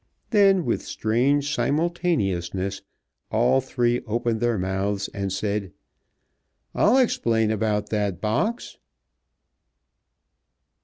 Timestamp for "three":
3.61-4.01